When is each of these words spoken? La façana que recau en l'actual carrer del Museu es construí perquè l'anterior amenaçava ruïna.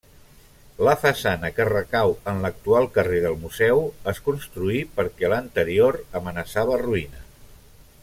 La 0.85 0.93
façana 1.01 1.51
que 1.57 1.67
recau 1.69 2.15
en 2.31 2.41
l'actual 2.47 2.89
carrer 2.97 3.21
del 3.27 3.37
Museu 3.43 3.85
es 4.15 4.25
construí 4.31 4.83
perquè 4.99 5.33
l'anterior 5.35 6.03
amenaçava 6.23 6.85
ruïna. 6.89 7.27